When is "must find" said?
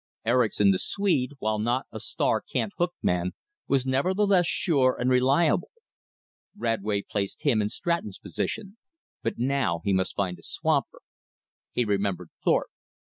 9.93-10.39